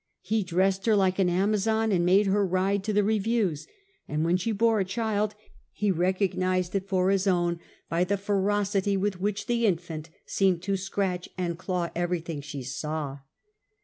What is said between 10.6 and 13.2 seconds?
to scratch and claw everything she saw.